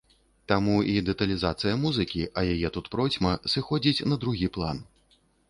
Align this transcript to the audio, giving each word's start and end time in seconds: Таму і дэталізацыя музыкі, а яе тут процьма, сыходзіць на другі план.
Таму 0.51 0.77
і 0.93 0.95
дэталізацыя 1.09 1.73
музыкі, 1.81 2.23
а 2.43 2.45
яе 2.55 2.73
тут 2.79 2.91
процьма, 2.97 3.35
сыходзіць 3.55 4.05
на 4.09 4.21
другі 4.27 4.53
план. 4.59 4.83